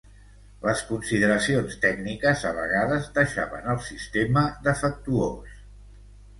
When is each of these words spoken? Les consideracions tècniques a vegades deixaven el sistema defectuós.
Les 0.61 0.79
consideracions 0.91 1.75
tècniques 1.83 2.47
a 2.53 2.55
vegades 2.61 3.07
deixaven 3.21 3.71
el 3.77 3.81
sistema 3.91 4.47
defectuós. 4.71 5.65